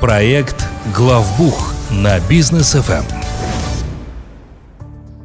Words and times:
Проект 0.00 0.64
«Главбух» 0.94 1.74
на 1.90 2.20
бизнес 2.28 2.72
ФМ. 2.72 3.02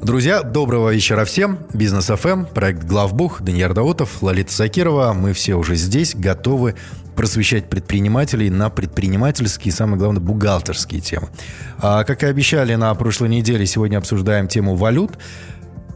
Друзья, 0.01 0.41
доброго 0.41 0.91
вечера 0.91 1.25
всем. 1.25 1.59
Бизнес 1.75 2.07
ФМ, 2.07 2.45
проект 2.45 2.83
Главбух, 2.83 3.43
Даниил 3.43 3.71
Даутов, 3.71 4.23
Лолита 4.23 4.51
Закирова. 4.51 5.13
Мы 5.13 5.33
все 5.33 5.53
уже 5.53 5.75
здесь, 5.75 6.15
готовы 6.15 6.73
просвещать 7.15 7.69
предпринимателей 7.69 8.49
на 8.49 8.71
предпринимательские 8.71 9.71
и, 9.71 9.75
самое 9.75 9.99
главное, 9.99 10.21
бухгалтерские 10.21 11.01
темы. 11.01 11.29
А, 11.77 12.03
как 12.03 12.23
и 12.23 12.25
обещали 12.25 12.73
на 12.73 12.95
прошлой 12.95 13.29
неделе, 13.29 13.67
сегодня 13.67 13.97
обсуждаем 13.97 14.47
тему 14.47 14.75
валют. 14.75 15.19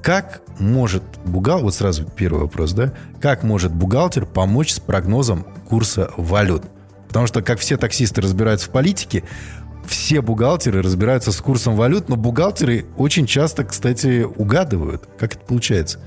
Как 0.04 0.42
может 0.60 1.02
бухгалтер, 1.26 1.64
вот 1.64 1.74
сразу 1.74 2.06
первый 2.06 2.42
вопрос, 2.42 2.74
да, 2.74 2.94
как 3.20 3.42
может 3.42 3.74
бухгалтер 3.74 4.28
помочь 4.28 4.74
с 4.74 4.80
прогнозом 4.80 5.48
курса 5.68 6.12
валют? 6.16 6.64
Потому 7.08 7.28
что, 7.28 7.42
как 7.42 7.60
все 7.60 7.78
таксисты 7.78 8.22
разбираются 8.22 8.68
в 8.68 8.72
политике, 8.72 9.24
все 9.88 10.22
бухгалтеры 10.22 10.82
разбираются 10.82 11.32
с 11.32 11.38
курсом 11.38 11.76
валют, 11.76 12.10
но 12.10 12.16
бухгалтеры 12.18 12.86
очень 12.98 13.26
часто, 13.26 13.64
кстати, 13.64 14.24
угадывают. 14.24 15.08
Как 15.18 15.36
это 15.36 15.46
получается? 15.46 16.00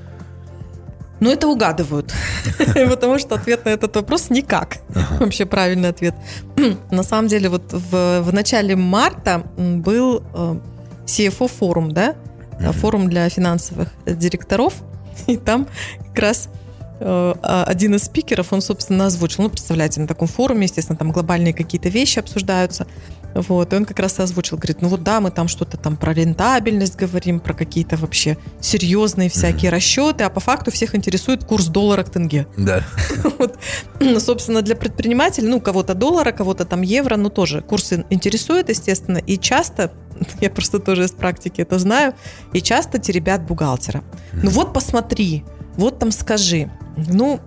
Ну, 1.21 1.31
это 1.31 1.49
угадывают. 1.49 2.15
Потому 2.75 3.19
что 3.19 3.35
ответ 3.35 3.67
на 3.67 3.71
этот 3.71 3.95
вопрос 3.95 4.31
никак. 4.31 4.79
Вообще 5.19 5.45
правильный 5.45 5.91
ответ. 5.91 6.15
На 6.91 7.03
самом 7.03 7.29
деле, 7.29 7.51
вот 7.51 7.73
в, 7.73 8.21
в 8.23 8.33
начале 8.33 8.75
марта 8.75 9.45
был 9.57 10.23
э, 10.33 10.57
CFO 11.05 11.49
форум, 11.49 11.93
да? 11.93 12.17
Форум 12.59 13.09
для 13.09 13.29
финансовых 13.29 13.89
директоров. 14.07 14.75
И 15.27 15.37
там 15.37 15.67
как 16.09 16.19
раз 16.19 16.49
э, 16.49 16.70
один 17.01 17.95
из 17.95 18.05
спикеров, 18.05 18.53
он, 18.53 18.61
собственно, 18.61 19.07
озвучил, 19.07 19.45
ну, 19.45 19.51
представляете, 19.51 20.01
на 20.01 20.07
таком 20.07 20.29
форуме, 20.29 20.65
естественно, 20.65 20.99
там 20.99 21.13
глобальные 21.13 21.55
какие-то 21.55 21.89
вещи 21.89 22.19
обсуждаются. 22.19 22.87
Вот, 23.35 23.73
и 23.73 23.77
он 23.77 23.85
как 23.85 23.99
раз 24.01 24.19
озвучил, 24.19 24.57
говорит, 24.57 24.83
ну 24.83 24.89
вот 24.89 25.03
да, 25.03 25.21
мы 25.21 25.31
там 25.31 25.47
что-то 25.47 25.77
там 25.77 25.97
про 25.97 26.13
рентабельность 26.13 26.97
говорим, 26.97 27.39
про 27.39 27.55
какие-то 27.55 27.97
вообще 27.97 28.37
серьезные 28.61 29.31
всякие 29.31 29.71
mm-hmm. 29.71 29.75
расчеты, 29.75 30.25
а 30.25 30.31
по 30.31 30.41
факту 30.41 30.71
всех 30.71 30.95
интересует 30.95 31.45
курс 31.45 31.67
доллара 31.67 32.03
к 32.03 32.11
тенге. 32.11 32.49
Да. 32.57 32.83
вот, 33.39 33.57
ну, 34.01 34.19
собственно, 34.19 34.63
для 34.63 34.75
предпринимателей, 34.75 35.47
ну, 35.47 35.61
кого-то 35.61 35.95
доллара, 35.95 36.33
кого-то 36.33 36.65
там 36.65 36.83
евро, 36.83 37.17
ну, 37.17 37.31
тоже 37.31 37.63
курсы 37.63 38.05
интересуют, 38.11 38.69
естественно, 38.69 39.19
и 39.19 39.39
часто, 39.39 39.93
я 40.41 40.51
просто 40.51 40.81
тоже 40.81 41.05
из 41.05 41.13
практики 41.13 41.61
это 41.61 41.79
знаю, 41.79 42.15
и 42.53 42.61
часто 42.61 42.99
теребят 42.99 43.47
бухгалтера. 43.47 43.99
Mm-hmm. 43.99 44.41
Ну 44.43 44.51
вот 44.51 44.75
посмотри, 44.75 45.45
вот 45.77 45.99
там 45.99 46.11
скажи. 46.11 46.71
Ну, 47.09 47.41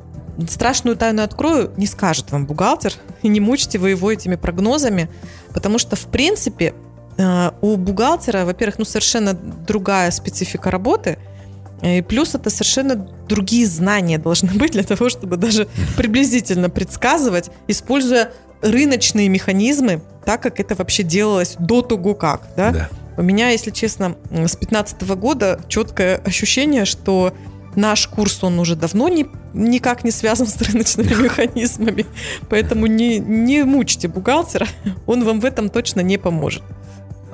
страшную 0.49 0.97
тайну 0.97 1.23
открою, 1.23 1.71
не 1.77 1.85
скажет 1.85 2.31
вам 2.31 2.45
бухгалтер, 2.45 2.93
и 3.21 3.27
не 3.29 3.39
мучьте 3.39 3.77
вы 3.77 3.91
его 3.91 4.11
этими 4.11 4.35
прогнозами, 4.35 5.09
потому 5.53 5.79
что, 5.79 5.95
в 5.95 6.05
принципе, 6.05 6.73
э, 7.17 7.51
у 7.61 7.77
бухгалтера, 7.77 8.45
во-первых, 8.45 8.79
ну, 8.79 8.85
совершенно 8.85 9.33
другая 9.33 10.11
специфика 10.11 10.71
работы, 10.71 11.17
и 11.81 12.01
плюс 12.01 12.33
это 12.33 12.49
совершенно 12.49 12.95
другие 13.27 13.67
знания 13.67 14.17
должны 14.17 14.49
быть 14.53 14.71
для 14.71 14.83
того, 14.83 15.09
чтобы 15.09 15.37
даже 15.37 15.67
приблизительно 15.97 16.69
предсказывать, 16.69 17.49
используя 17.67 18.31
рыночные 18.61 19.27
механизмы, 19.27 20.01
так 20.25 20.41
как 20.41 20.59
это 20.59 20.75
вообще 20.75 21.03
делалось 21.03 21.55
до 21.59 21.81
того 21.81 22.15
как. 22.15 22.47
Да? 22.55 22.71
Да. 22.71 22.89
У 23.17 23.21
меня, 23.21 23.49
если 23.49 23.69
честно, 23.69 24.15
с 24.31 24.55
2015 24.55 25.03
года 25.15 25.59
четкое 25.67 26.17
ощущение, 26.17 26.85
что 26.85 27.33
наш 27.75 28.07
курс, 28.07 28.43
он 28.43 28.59
уже 28.59 28.75
давно 28.75 29.09
не, 29.09 29.27
никак 29.53 30.03
не 30.03 30.11
связан 30.11 30.47
с 30.47 30.61
рыночными 30.61 31.13
механизмами. 31.23 32.05
Поэтому 32.49 32.87
не, 32.87 33.19
не 33.19 33.63
мучьте 33.63 34.07
бухгалтера, 34.07 34.67
он 35.05 35.23
вам 35.23 35.39
в 35.39 35.45
этом 35.45 35.69
точно 35.69 36.01
не 36.01 36.17
поможет. 36.17 36.63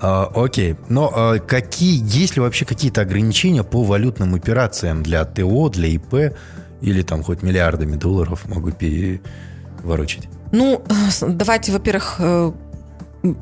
А, 0.01 0.31
окей. 0.33 0.75
Но 0.87 1.11
а, 1.13 1.39
какие, 1.39 2.01
есть 2.03 2.35
ли 2.35 2.41
вообще 2.41 2.65
какие-то 2.65 3.01
ограничения 3.01 3.63
по 3.63 3.83
валютным 3.83 4.35
операциям 4.35 5.03
для 5.03 5.25
ТО, 5.25 5.69
для 5.69 5.89
ИП 5.89 6.35
или 6.81 7.01
там 7.01 7.23
хоть 7.23 7.41
миллиардами 7.41 7.95
долларов 7.95 8.45
могут 8.47 8.77
переворочить? 8.77 10.29
Ну, 10.51 10.83
давайте, 11.21 11.71
во-первых, 11.71 12.15
э, 12.19 12.51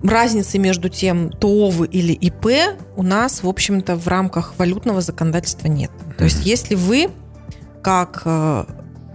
разницы 0.04 0.58
между 0.58 0.90
тем, 0.90 1.30
ТО 1.30 1.70
вы 1.70 1.88
или 1.88 2.14
ИП 2.14 2.78
у 2.96 3.04
нас, 3.04 3.44
в 3.44 3.48
общем-то, 3.48 3.96
в 3.96 4.08
рамках 4.08 4.54
валютного 4.58 5.02
законодательства 5.02 5.68
нет. 5.68 5.92
То 6.18 6.24
есть, 6.24 6.46
если 6.46 6.76
вы 6.76 7.10
как 7.82 8.24
э, 8.26 8.66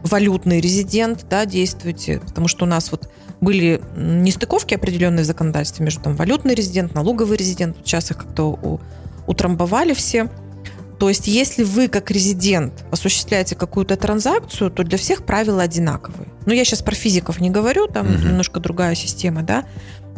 валютный 0.05 0.61
резидент 0.61 1.27
да, 1.29 1.47
действуете, 1.47 2.21
потому 2.21 2.49
что 2.49 2.65
у 2.65 2.69
нас 2.69 2.91
вот 2.91 3.11
были 3.41 3.83
нестыковки 3.97 4.75
определенные 4.75 5.25
в 5.25 5.27
законодательстве 5.27 5.85
между 5.85 6.03
там, 6.03 6.17
валютный 6.17 6.55
резидент, 6.55 6.95
налоговый 6.95 7.37
резидент, 7.37 7.77
сейчас 7.85 8.11
их 8.11 8.19
как-то 8.19 8.81
утрамбовали 9.27 9.95
все. 9.95 10.31
То 10.99 11.09
есть, 11.09 11.27
если 11.27 11.65
вы 11.65 11.89
как 11.89 12.13
резидент 12.13 12.85
осуществляете 12.93 13.57
какую-то 13.57 13.97
транзакцию, 13.97 14.71
то 14.71 14.85
для 14.85 14.97
всех 14.97 15.25
правила 15.25 15.63
одинаковые. 15.63 16.29
Ну, 16.47 16.53
я 16.53 16.65
сейчас 16.65 16.81
про 16.83 16.95
физиков 16.95 17.41
не 17.41 17.51
говорю, 17.51 17.89
там 17.89 18.07
угу. 18.07 18.23
немножко 18.23 18.61
другая 18.61 18.95
система, 18.95 19.43
да. 19.43 19.65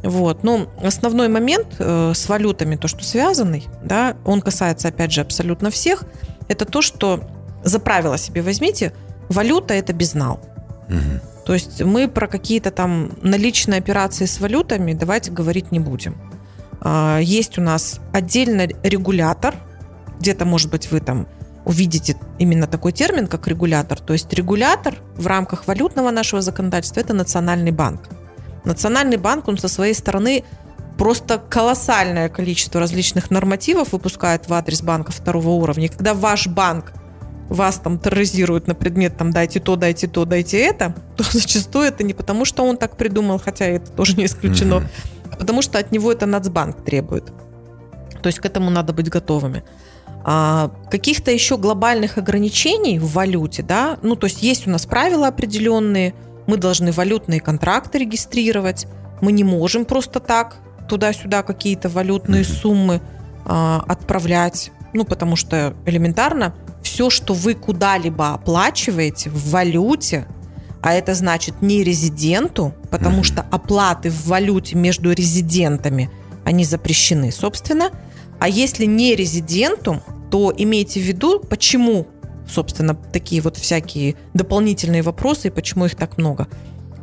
Вот. 0.04 0.44
Но 0.44 0.68
основной 0.82 1.28
момент 1.28 1.76
э, 1.78 2.12
с 2.14 2.28
валютами, 2.28 2.76
то, 2.76 2.88
что 2.88 3.02
связанный, 3.04 3.66
да, 3.82 4.16
он 4.24 4.42
касается, 4.42 4.88
опять 4.88 5.12
же, 5.12 5.22
абсолютно 5.22 5.70
всех, 5.70 6.04
это 6.48 6.66
то, 6.66 6.82
что 6.82 7.20
за 7.64 7.78
правило 7.78 8.18
себе 8.18 8.42
возьмите, 8.42 8.92
валюта– 9.30 9.74
это 9.74 9.94
безнал. 9.94 10.40
Угу. 10.88 11.44
То 11.46 11.54
есть 11.54 11.82
мы 11.82 12.08
про 12.08 12.26
какие-то 12.26 12.70
там 12.70 13.12
наличные 13.22 13.78
операции 13.78 14.26
с 14.26 14.40
валютами 14.40 14.92
давайте 14.92 15.30
говорить 15.30 15.72
не 15.72 15.80
будем. 15.80 16.16
А, 16.80 17.18
есть 17.18 17.58
у 17.58 17.62
нас 17.62 18.00
отдельный 18.12 18.76
регулятор, 18.82 19.54
где-то, 20.20 20.44
может 20.44 20.70
быть, 20.70 20.90
вы 20.90 21.00
там 21.00 21.26
увидите 21.64 22.16
именно 22.38 22.66
такой 22.66 22.92
термин, 22.92 23.26
как 23.26 23.48
регулятор. 23.48 23.98
То 23.98 24.12
есть 24.12 24.30
регулятор 24.34 24.96
в 25.16 25.26
рамках 25.26 25.66
валютного 25.66 26.10
нашего 26.10 26.42
законодательства– 26.42 27.00
это 27.00 27.14
Национальный 27.14 27.72
банк. 27.72 28.10
Национальный 28.64 29.16
банк, 29.16 29.48
он 29.48 29.58
со 29.58 29.68
своей 29.68 29.94
стороны 29.94 30.44
просто 30.98 31.38
колоссальное 31.38 32.28
количество 32.28 32.80
различных 32.80 33.30
нормативов 33.30 33.92
выпускает 33.92 34.48
в 34.48 34.52
адрес 34.54 34.82
банка 34.82 35.12
второго 35.12 35.50
уровня. 35.50 35.88
Когда 35.88 36.14
ваш 36.14 36.46
банк 36.46 36.92
вас 37.48 37.76
там 37.76 37.98
терроризирует 37.98 38.66
на 38.66 38.74
предмет 38.74 39.16
там 39.16 39.30
дайте 39.30 39.60
то, 39.60 39.76
дайте 39.76 40.06
то, 40.08 40.24
дайте 40.24 40.58
это, 40.58 40.94
то 41.16 41.24
зачастую 41.24 41.86
это 41.86 42.04
не 42.04 42.14
потому, 42.14 42.44
что 42.44 42.64
он 42.64 42.76
так 42.76 42.96
придумал, 42.96 43.38
хотя 43.38 43.66
это 43.66 43.90
тоже 43.90 44.16
не 44.16 44.26
исключено, 44.26 44.74
mm-hmm. 44.74 45.30
а 45.32 45.36
потому 45.36 45.62
что 45.62 45.78
от 45.78 45.92
него 45.92 46.10
это 46.10 46.26
Нацбанк 46.26 46.84
требует. 46.84 47.32
То 48.22 48.28
есть 48.28 48.38
к 48.38 48.46
этому 48.46 48.70
надо 48.70 48.92
быть 48.92 49.10
готовыми. 49.10 49.62
А 50.26 50.70
каких-то 50.90 51.30
еще 51.30 51.58
глобальных 51.58 52.16
ограничений 52.16 52.98
в 52.98 53.12
валюте, 53.12 53.62
да, 53.62 53.98
ну 54.00 54.16
то 54.16 54.24
есть 54.24 54.42
есть 54.42 54.66
у 54.66 54.70
нас 54.70 54.86
правила 54.86 55.28
определенные, 55.28 56.14
мы 56.46 56.56
должны 56.56 56.92
валютные 56.92 57.40
контракты 57.40 57.98
регистрировать, 57.98 58.86
мы 59.20 59.32
не 59.32 59.44
можем 59.44 59.84
просто 59.84 60.20
так 60.20 60.56
туда-сюда 60.88 61.42
какие-то 61.42 61.88
валютные 61.88 62.42
mm-hmm. 62.42 62.60
суммы 62.60 63.00
а, 63.44 63.84
отправлять, 63.88 64.70
ну, 64.92 65.04
потому 65.04 65.36
что 65.36 65.74
элементарно 65.86 66.54
все, 66.82 67.10
что 67.10 67.34
вы 67.34 67.54
куда-либо 67.54 68.34
оплачиваете 68.34 69.30
в 69.30 69.50
валюте, 69.50 70.26
а 70.82 70.92
это 70.92 71.14
значит 71.14 71.62
не 71.62 71.82
резиденту, 71.82 72.74
потому 72.90 73.20
mm-hmm. 73.20 73.24
что 73.24 73.46
оплаты 73.50 74.10
в 74.10 74.26
валюте 74.26 74.76
между 74.76 75.12
резидентами, 75.12 76.10
они 76.44 76.64
запрещены, 76.64 77.32
собственно. 77.32 77.90
А 78.38 78.48
если 78.48 78.84
не 78.84 79.14
резиденту, 79.14 80.02
то 80.30 80.52
имейте 80.54 81.00
в 81.00 81.04
виду, 81.04 81.40
почему 81.40 82.06
собственно, 82.48 82.94
такие 82.94 83.40
вот 83.40 83.56
всякие 83.56 84.16
дополнительные 84.34 85.02
вопросы 85.02 85.48
и 85.48 85.50
почему 85.50 85.86
их 85.86 85.94
так 85.94 86.18
много. 86.18 86.48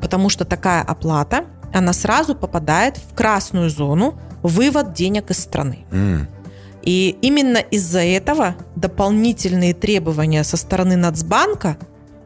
Потому 0.02 0.29
что 0.29 0.46
такая 0.46 0.81
оплата, 0.81 1.46
она 1.74 1.94
сразу 1.94 2.35
попадает 2.35 2.97
в 2.97 3.13
красную 3.13 3.70
зону 3.70 4.20
вывод 4.41 4.93
денег 4.93 5.32
из 5.32 5.40
страны. 5.40 5.85
Mm. 5.91 6.26
И 6.84 7.17
именно 7.22 7.58
из-за 7.58 7.99
этого 7.99 8.55
дополнительные 8.76 9.73
требования 9.73 10.43
со 10.43 10.58
стороны 10.58 10.96
Нацбанка 10.96 11.78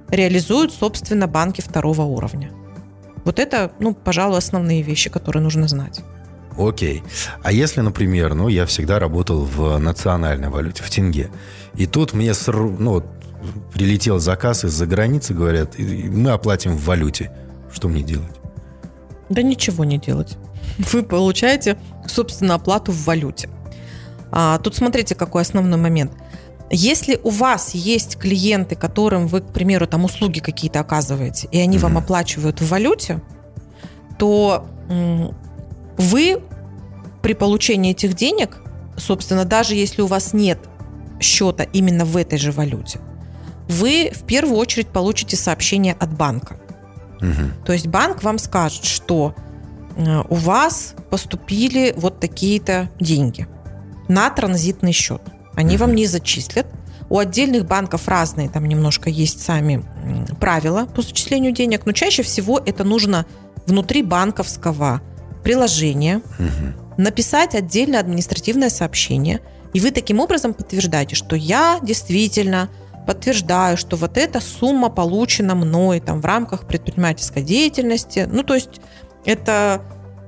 реализуют, 0.10 0.74
собственно, 0.74 1.28
банки 1.28 1.62
второго 1.62 2.04
уровня. 2.04 2.52
Вот 3.26 3.40
это, 3.40 3.72
ну, 3.80 3.94
пожалуй, 3.94 4.38
основные 4.38 4.82
вещи, 4.82 5.10
которые 5.10 5.44
нужно 5.44 5.68
знать. 5.68 6.02
Окей. 6.58 7.04
А 7.44 7.52
если, 7.52 7.82
например, 7.82 8.34
ну, 8.34 8.48
я 8.48 8.66
всегда 8.66 9.00
работал 9.00 9.44
в 9.44 9.78
национальной 9.78 10.50
валюте, 10.50 10.84
в 10.84 10.90
тенге, 10.90 11.30
и 11.76 11.86
тут 11.86 12.14
мне 12.14 12.34
ну, 12.48 13.04
прилетел 13.74 14.20
заказ 14.20 14.64
из-за 14.64 14.86
границы, 14.86 15.34
говорят, 15.34 15.78
мы 15.78 16.32
оплатим 16.32 16.76
в 16.76 16.86
валюте. 16.86 17.32
Что 17.72 17.90
мне 17.90 18.04
делать? 18.04 18.32
Да 19.30 19.42
ничего 19.42 19.84
не 19.84 19.98
делать. 19.98 20.38
Вы 20.78 21.04
получаете, 21.04 21.78
собственно, 22.08 22.56
оплату 22.56 22.92
в 22.92 23.06
валюте. 23.06 23.50
А, 24.32 24.58
тут 24.60 24.76
смотрите, 24.76 25.16
какой 25.16 25.42
основной 25.42 25.80
момент. 25.80 26.12
Если 26.72 27.20
у 27.24 27.30
вас 27.30 27.76
есть 27.76 28.18
клиенты, 28.18 28.76
которым 28.76 29.28
вы, 29.28 29.42
к 29.42 29.54
примеру, 29.54 29.88
там 29.88 30.04
услуги 30.04 30.40
какие-то 30.40 30.80
оказываете, 30.80 31.48
и 31.52 31.60
они 31.60 31.78
mm-hmm. 31.78 31.82
вам 31.82 31.98
оплачивают 31.98 32.62
в 32.62 32.68
валюте, 32.68 33.22
то 34.18 34.66
вы 35.98 36.42
при 37.22 37.34
получении 37.34 37.92
этих 37.92 38.14
денег, 38.14 38.58
собственно, 38.98 39.46
даже 39.46 39.76
если 39.76 40.02
у 40.02 40.08
вас 40.08 40.34
нет 40.34 40.60
счета 41.20 41.64
именно 41.64 42.06
в 42.06 42.18
этой 42.18 42.38
же 42.38 42.52
валюте, 42.52 43.00
вы 43.68 44.12
в 44.14 44.26
первую 44.26 44.58
очередь 44.58 44.90
получите 44.90 45.36
сообщение 45.36 45.94
от 45.94 46.14
банка. 46.14 46.60
Угу. 47.22 47.66
То 47.66 47.74
есть 47.74 47.88
банк 47.88 48.24
вам 48.24 48.38
скажет, 48.38 48.86
что 48.86 49.34
э, 49.96 50.24
у 50.30 50.36
вас 50.36 50.96
поступили 51.10 51.94
вот 51.98 52.20
такие-то 52.20 52.90
деньги 53.00 53.48
на 54.08 54.30
транзитный 54.30 54.92
счет. 54.92 55.22
Они 55.56 55.76
угу. 55.76 55.86
вам 55.86 55.96
не 55.96 56.06
зачислят. 56.06 56.68
У 57.08 57.20
отдельных 57.20 57.66
банков 57.66 58.08
разные, 58.08 58.50
там 58.50 58.66
немножко 58.66 59.10
есть 59.10 59.42
сами 59.42 59.84
правила 60.40 60.86
по 60.86 61.04
зачислению 61.04 61.52
денег, 61.52 61.86
но 61.86 61.92
чаще 61.92 62.24
всего 62.24 62.60
это 62.66 62.84
нужно 62.84 63.28
внутри 63.68 64.02
банковского 64.02 65.02
приложения 65.46 66.18
угу. 66.18 67.02
написать 67.02 67.56
отдельное 67.56 68.02
административное 68.02 68.70
сообщение, 68.70 69.40
и 69.74 69.80
вы 69.80 69.92
таким 69.92 70.20
образом 70.20 70.54
подтверждаете, 70.54 71.16
что 71.16 71.38
я 71.38 71.80
действительно 71.82 72.70
подтверждаю, 73.08 73.78
что 73.78 73.96
вот 73.96 74.18
эта 74.18 74.42
сумма 74.42 74.90
получена 74.90 75.56
мной 75.56 76.00
там 76.00 76.20
в 76.20 76.26
рамках 76.26 76.68
предпринимательской 76.68 77.44
деятельности. 77.44 78.28
Ну, 78.30 78.42
то 78.44 78.56
есть 78.56 78.82
это 79.24 79.82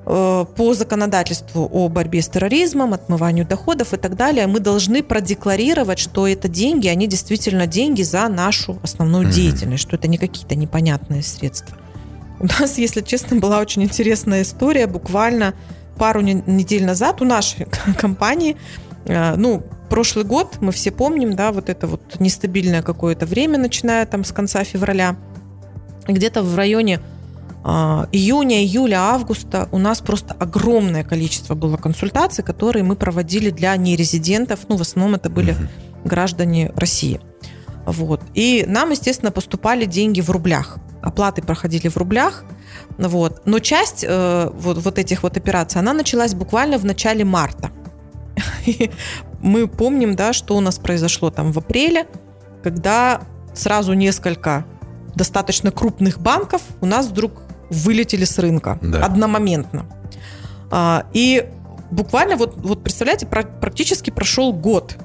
Э, 0.10 0.46
по 0.56 0.74
законодательству 0.74 1.70
о 1.70 1.90
борьбе 1.90 2.22
с 2.22 2.30
терроризмом, 2.30 2.94
отмыванию 2.94 3.46
доходов 3.46 3.94
и 3.94 3.98
так 3.98 4.16
далее, 4.16 4.48
мы 4.48 4.62
должны 4.62 5.04
продекларировать, 5.04 6.00
что 6.00 6.25
это 6.25 6.48
деньги, 6.48 6.88
они 6.88 7.08
действительно 7.08 7.68
деньги 7.68 8.04
за 8.04 8.25
нашу 8.30 8.80
основную 8.84 9.28
mm-hmm. 9.28 9.31
деятельность, 9.31 9.84
что 9.84 9.98
это 9.98 10.08
не 10.08 10.18
какие-то 10.18 10.56
непонятные 10.56 11.24
средства. 11.24 11.75
У 12.39 12.45
нас, 12.45 12.78
если 12.78 13.01
честно, 13.01 13.38
была 13.38 13.60
очень 13.60 13.84
интересная 13.84 14.44
история. 14.44 14.88
Буквально 14.88 15.54
пару 15.98 16.22
недель 16.22 16.86
назад 16.86 17.22
у 17.22 17.25
нашей 17.25 17.66
компании, 17.98 18.57
э, 19.06 19.36
ну, 19.36 19.63
прошлый 19.89 20.25
год, 20.25 20.57
мы 20.60 20.72
все 20.72 20.92
помним, 20.92 21.36
да, 21.36 21.51
вот 21.51 21.69
это 21.69 21.88
вот 21.88 22.19
нестабильное 22.19 22.81
какое-то 22.81 23.25
время, 23.25 23.57
начиная 23.57 24.06
там 24.06 24.24
с 24.24 24.31
конца 24.31 24.63
февраля, 24.63 25.16
где-то 26.07 26.44
в 26.44 26.56
районе 26.56 27.00
а, 27.69 28.07
июня, 28.13 28.63
июля, 28.63 28.98
августа 29.00 29.68
у 29.74 29.78
нас 29.78 30.00
просто 30.00 30.34
огромное 30.39 31.04
количество 31.04 31.54
было 31.54 31.75
консультаций, 31.75 32.42
которые 32.42 32.84
мы 32.84 32.95
проводили 32.95 33.50
для 33.50 33.75
нерезидентов. 33.75 34.62
Ну, 34.69 34.78
в 34.78 34.81
основном 34.81 35.16
это 35.16 35.30
были 35.30 35.54
граждане 36.06 36.72
России. 36.75 37.19
Вот. 37.88 38.22
И 38.34 38.66
нам, 38.68 38.92
естественно, 38.92 39.31
поступали 39.31 39.86
деньги 39.86 40.19
в 40.19 40.30
рублях. 40.30 40.78
Оплаты 41.01 41.42
проходили 41.42 41.88
в 41.88 41.95
рублях. 41.95 42.44
Вот. 42.98 43.42
Но 43.45 43.60
часть 43.60 44.04
э, 44.07 44.50
вот, 44.54 44.78
вот 44.78 45.00
этих 45.00 45.24
вот 45.24 45.38
операций, 45.38 45.80
она 45.80 45.94
началась 45.94 46.34
буквально 46.34 46.78
в 46.78 46.86
начале 46.86 47.24
марта. 47.24 47.72
И 48.66 48.92
мы 49.39 49.68
помним, 49.68 50.16
да, 50.16 50.34
что 50.34 50.57
у 50.57 50.60
нас 50.60 50.78
произошло 50.80 51.31
там 51.31 51.54
в 51.54 51.60
апреле, 51.60 52.07
когда 52.62 53.22
сразу 53.54 53.94
несколько 53.94 54.66
достаточно 55.16 55.72
крупных 55.72 56.19
банков 56.19 56.62
у 56.81 56.86
нас 56.86 57.07
вдруг 57.07 57.42
вылетели 57.69 58.25
с 58.25 58.38
рынка 58.38 58.78
да. 58.81 59.06
одномоментно. 59.06 59.86
А, 60.69 61.06
и 61.13 61.50
буквально 61.89 62.36
вот, 62.36 62.57
вот 62.57 62.84
представляете, 62.84 63.25
практически 63.25 64.10
прошел 64.10 64.51
год. 64.51 64.98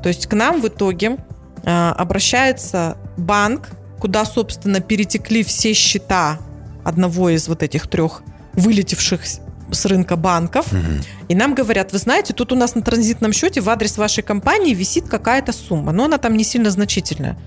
То 0.00 0.08
есть 0.08 0.28
к 0.28 0.34
нам 0.34 0.60
в 0.60 0.68
итоге 0.68 1.18
обращается 1.64 2.96
банк, 3.16 3.70
куда, 3.98 4.24
собственно, 4.24 4.80
перетекли 4.80 5.42
все 5.42 5.72
счета 5.74 6.38
одного 6.84 7.30
из 7.30 7.48
вот 7.48 7.62
этих 7.62 7.86
трех 7.86 8.22
вылетевших 8.54 9.20
с 9.24 9.86
рынка 9.86 10.16
банков. 10.16 10.72
Угу. 10.72 10.80
И 11.28 11.34
нам 11.34 11.54
говорят, 11.54 11.92
вы 11.92 11.98
знаете, 11.98 12.32
тут 12.32 12.52
у 12.52 12.56
нас 12.56 12.74
на 12.74 12.82
транзитном 12.82 13.32
счете 13.32 13.60
в 13.60 13.68
адрес 13.68 13.98
вашей 13.98 14.22
компании 14.22 14.74
висит 14.74 15.08
какая-то 15.08 15.52
сумма, 15.52 15.92
но 15.92 16.04
она 16.04 16.18
там 16.18 16.36
не 16.36 16.44
сильно 16.44 16.70
значительная. 16.70 17.38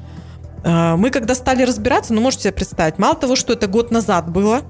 А, 0.64 0.96
мы 0.96 1.10
когда 1.10 1.36
стали 1.36 1.64
разбираться, 1.64 2.14
ну, 2.14 2.22
можете 2.22 2.44
себе 2.44 2.54
представить, 2.54 2.98
мало 2.98 3.16
того, 3.16 3.36
что 3.36 3.54
это 3.54 3.68
год 3.68 3.92
назад 3.92 4.30
было, 4.30 4.62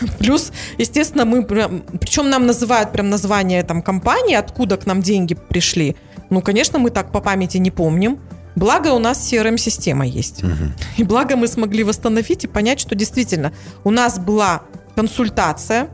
Плюс, 0.18 0.52
естественно, 0.78 1.24
мы 1.24 1.44
причем 1.44 2.30
нам 2.30 2.46
называют 2.46 2.92
прям 2.92 3.10
название 3.10 3.62
там 3.62 3.82
компании, 3.82 4.34
откуда 4.34 4.76
к 4.76 4.86
нам 4.86 5.02
деньги 5.02 5.34
пришли. 5.34 5.96
Ну, 6.34 6.42
конечно, 6.42 6.78
мы 6.78 6.90
так 6.90 7.12
по 7.12 7.20
памяти 7.20 7.58
не 7.58 7.70
помним. 7.70 8.18
Благо 8.56 8.88
у 8.88 8.98
нас 8.98 9.32
CRM-система 9.32 10.06
есть. 10.06 10.44
Угу. 10.44 10.52
И 10.98 11.04
благо 11.04 11.36
мы 11.36 11.48
смогли 11.48 11.82
восстановить 11.82 12.44
и 12.44 12.46
понять, 12.46 12.80
что 12.80 12.94
действительно 12.94 13.52
у 13.82 13.90
нас 13.90 14.18
была 14.18 14.62
консультация, 14.94 15.88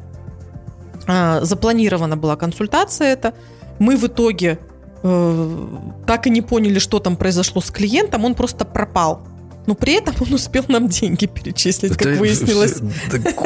а, 1.06 1.40
запланирована 1.42 2.16
была 2.16 2.36
консультация 2.36 3.08
это. 3.08 3.32
Мы 3.78 3.96
в 3.96 4.06
итоге 4.06 4.58
Э, 5.02 5.66
так 6.06 6.26
и 6.26 6.30
не 6.30 6.42
поняли, 6.42 6.78
что 6.78 6.98
там 6.98 7.16
произошло 7.16 7.60
с 7.60 7.70
клиентом, 7.70 8.24
он 8.24 8.34
просто 8.34 8.64
пропал. 8.64 9.22
Но 9.66 9.74
при 9.74 9.94
этом 9.94 10.14
он 10.20 10.34
успел 10.34 10.64
нам 10.68 10.88
деньги 10.88 11.26
перечислить, 11.26 11.96
как 11.96 12.18
выяснилось. 12.18 12.80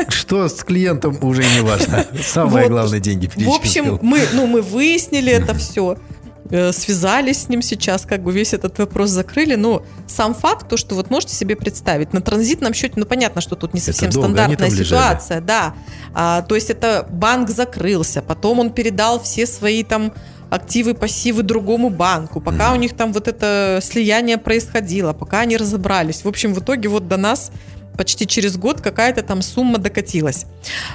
Что 0.09 0.49
с 0.49 0.65
клиентом 0.65 1.19
уже 1.23 1.43
не 1.43 1.61
важно. 1.61 2.07
Самое 2.23 2.69
главное, 2.69 3.01
деньги 3.01 3.27
перечислил. 3.27 3.53
В 3.53 3.57
общем, 3.57 3.99
мы, 4.03 4.21
ну, 4.33 4.47
мы 4.47 4.63
выяснили 4.63 5.33
это 5.33 5.55
все 5.55 5.95
э, 5.95 6.14
связались 6.73 7.43
с 7.43 7.49
ним 7.49 7.63
сейчас, 7.63 8.07
как 8.07 8.23
бы 8.23 8.33
весь 8.33 8.55
этот 8.55 8.79
вопрос 8.79 9.11
закрыли. 9.11 9.55
Но 9.55 9.85
сам 10.07 10.35
факт, 10.35 10.69
то, 10.69 10.77
что 10.77 10.95
вот 10.95 11.11
можете 11.11 11.35
себе 11.35 11.57
представить, 11.57 12.13
на 12.13 12.21
транзитном 12.21 12.75
счете, 12.75 12.95
ну 12.97 13.07
понятно, 13.07 13.41
что 13.41 13.57
тут 13.57 13.75
не 13.75 13.81
совсем 13.81 14.11
долго, 14.11 14.29
стандартная 14.29 14.71
ситуация, 14.71 15.37
лежали. 15.37 15.47
да. 15.47 15.75
А, 16.15 16.43
то 16.43 16.55
есть 16.55 16.71
это 16.71 17.07
банк 17.11 17.51
закрылся, 17.51 18.23
потом 18.23 18.61
он 18.61 18.71
передал 18.71 19.21
все 19.21 19.47
свои 19.47 19.83
там 19.83 20.13
активы, 20.51 20.95
пассивы 20.95 21.43
другому 21.43 21.91
банку, 21.91 22.41
пока 22.41 22.71
mm 22.71 22.75
у 22.75 22.77
них 22.77 22.97
там 22.97 23.13
вот 23.13 23.29
это 23.29 23.81
слияние 23.83 24.39
происходило, 24.39 25.13
пока 25.13 25.41
они 25.41 25.57
разобрались. 25.57 26.25
В 26.25 26.29
общем, 26.29 26.55
в 26.55 26.61
итоге 26.61 26.89
вот 26.89 27.09
до 27.09 27.17
нас 27.17 27.51
почти 27.97 28.27
через 28.27 28.57
год 28.57 28.81
какая-то 28.81 29.23
там 29.23 29.43
сумма 29.43 29.79
докатилась. 29.79 30.47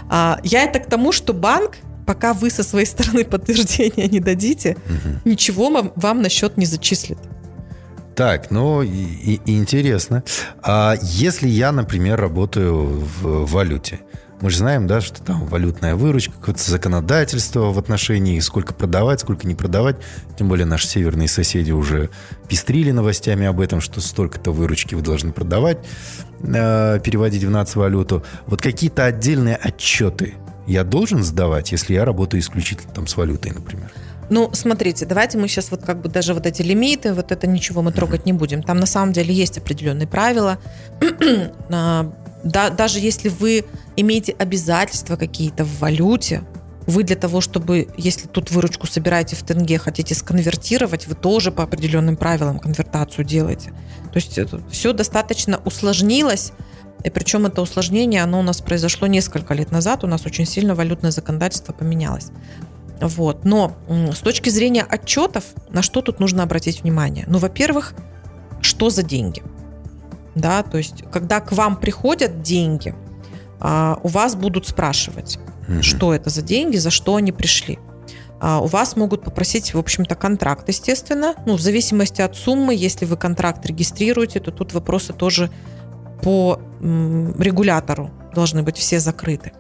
А, 0.09 0.39
я 0.44 0.63
это 0.63 0.79
к 0.79 0.85
тому, 0.85 1.11
что 1.11 1.33
банк 1.33 1.77
пока 2.09 2.33
вы 2.33 2.50
со 2.50 2.63
своей 2.63 2.88
стороны 2.88 3.23
подтверждения 3.23 4.07
не 4.07 4.19
дадите, 4.19 4.77
угу. 4.88 5.29
ничего 5.29 5.69
вам, 5.69 5.94
вам 5.95 6.23
на 6.23 6.29
счет 6.29 6.57
не 6.57 6.65
зачислит. 6.65 7.19
Так, 8.15 8.50
ну 8.50 8.81
и, 8.81 9.39
и 9.45 9.57
интересно. 9.59 10.23
А 10.63 10.95
если 11.03 11.47
я, 11.47 11.71
например, 11.71 12.19
работаю 12.19 13.06
в 13.21 13.45
валюте, 13.45 14.00
мы 14.41 14.50
же 14.50 14.57
знаем, 14.57 14.88
да, 14.88 15.01
что 15.01 15.21
там 15.21 15.45
валютная 15.45 15.95
выручка, 15.95 16.33
какое-то 16.33 16.67
законодательство 16.67 17.71
в 17.71 17.78
отношении, 17.78 18.39
сколько 18.39 18.73
продавать, 18.73 19.19
сколько 19.19 19.45
не 19.45 19.54
продавать. 19.54 19.97
Тем 20.35 20.47
более 20.49 20.66
наши 20.66 20.87
северные 20.87 21.28
соседи 21.28 21.71
уже 21.71 22.09
пестрили 22.47 22.89
новостями 22.89 23.45
об 23.45 23.59
этом, 23.59 23.81
что 23.81 24.01
столько-то 24.01 24.51
выручки 24.51 24.95
вы 24.95 25.04
должны 25.04 25.31
продавать, 25.31 25.78
э, 26.42 26.99
переводить 27.04 27.44
в 27.44 27.51
нацвалюту. 27.51 28.23
Вот 28.47 28.63
какие-то 28.63 29.06
отдельные 29.06 29.57
отчеты 29.57 30.33
я 30.69 30.83
должен 30.83 31.23
сдавать, 31.23 31.71
если 31.71 31.94
я 31.94 32.06
работаю 32.06 32.42
исключительно 32.42 32.94
там 32.94 33.07
с 33.07 33.18
валютой, 33.18 33.52
например? 33.52 33.92
Ну, 34.30 34.52
смотрите, 34.54 35.07
давайте 35.07 35.40
мы 35.40 35.47
сейчас 35.47 35.71
вот 35.71 35.83
как 35.83 36.02
бы 36.02 36.09
даже 36.09 36.35
вот 36.35 36.45
эти 36.45 36.61
лимиты, 36.61 37.14
вот 37.14 37.31
это 37.31 37.47
ничего 37.47 37.81
мы 37.81 37.92
трогать 37.92 38.28
не 38.28 38.33
будем. 38.33 38.61
Там 38.61 38.78
на 38.78 38.85
самом 38.85 39.11
деле 39.11 39.33
есть 39.33 39.57
определенные 39.57 40.07
правила. 40.07 40.59
А, 41.71 42.11
да, 42.44 42.69
даже 42.69 42.99
если 42.99 43.30
вы 43.30 43.66
имеете 43.95 44.33
обязательства 44.33 45.18
какие-то 45.18 45.66
в 45.66 45.80
валюте, 45.80 46.44
вы 46.88 47.04
для 47.04 47.16
того, 47.16 47.42
чтобы, 47.42 47.88
если 47.97 48.28
тут 48.28 48.49
выручку 48.49 48.88
собираете 48.88 49.35
в 49.35 49.44
тенге, 49.44 49.78
хотите 49.78 50.16
сконвертировать, 50.16 51.06
вы 51.06 51.16
тоже 51.16 51.52
по 51.52 51.64
определенным 51.64 52.16
правилам 52.16 52.59
конвертацию 52.59 53.26
делаете. 53.26 53.71
То 54.11 54.18
есть 54.18 54.38
это 54.38 54.61
все 54.71 54.94
достаточно 54.94 55.59
усложнилось, 55.66 56.54
и 57.03 57.09
причем 57.09 57.45
это 57.45 57.61
усложнение, 57.61 58.23
оно 58.23 58.39
у 58.39 58.44
нас 58.44 58.61
произошло 58.61 59.07
несколько 59.07 59.53
лет 59.53 59.71
назад, 59.71 60.03
у 60.03 60.07
нас 60.07 60.25
очень 60.25 60.45
сильно 60.45 60.75
валютное 60.75 61.11
законодательство 61.11 61.73
поменялось. 61.73 62.27
Вот. 62.99 63.45
Но 63.45 63.77
с 63.87 64.19
точки 64.19 64.49
зрения 64.49 64.83
отчетов, 64.83 65.45
на 65.69 65.81
что 65.81 66.01
тут 66.01 66.19
нужно 66.19 66.44
обратить 66.44 66.83
внимание? 66.83 67.25
Ну, 67.27 67.37
во-первых, 67.37 67.94
что 68.61 68.89
за 68.89 69.03
деньги? 69.03 69.41
Да, 70.35 70.63
то 70.63 70.77
есть, 70.77 71.03
когда 71.11 71.39
к 71.39 71.51
вам 71.53 71.77
приходят 71.77 72.41
деньги, 72.41 72.94
а, 73.59 73.99
у 74.03 74.07
вас 74.07 74.35
будут 74.35 74.68
спрашивать, 74.68 75.39
угу. 75.68 75.81
что 75.81 76.13
это 76.13 76.29
за 76.29 76.41
деньги, 76.41 76.77
за 76.77 76.91
что 76.91 77.15
они 77.15 77.31
пришли. 77.31 77.79
А, 78.41 78.59
у 78.59 78.68
вас 78.68 78.95
могут 78.95 79.23
попросить, 79.23 79.73
в 79.73 79.77
общем-то, 79.77 80.15
контракт, 80.15 80.68
естественно. 80.68 81.35
Ну, 81.45 81.56
в 81.56 81.61
зависимости 81.61 82.21
от 82.21 82.35
суммы, 82.35 82.75
если 82.75 83.06
вы 83.06 83.18
контракт 83.18 83.65
регистрируете, 83.65 84.39
то 84.39 84.51
тут 84.51 84.73
вопросы 84.73 85.13
тоже 85.13 85.49
по 86.21 86.59
регулятору 86.81 88.12
должны 88.33 88.64
быть 88.64 88.78
все 88.78 89.00
закрыты. 89.00 89.52